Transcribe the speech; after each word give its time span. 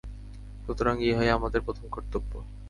সুতরাং 0.63 0.95
ইহাই 1.01 1.29
আমাদের 1.29 1.61
প্রথম 1.61 1.85
কর্তব্য। 1.89 2.31